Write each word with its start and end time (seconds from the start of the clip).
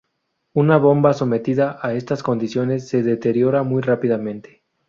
Una 0.55 0.77
bomba 0.79 1.13
sometida 1.13 1.77
a 1.79 1.93
estas 1.93 2.23
condiciones 2.23 2.87
se 2.89 3.03
deteriora 3.03 3.61
muy 3.61 3.83
rápidamente. 3.83 4.63